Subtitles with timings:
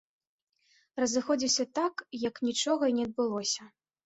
[1.03, 1.93] Разыходзіўся так,
[2.27, 3.63] як нічога і не адбылося.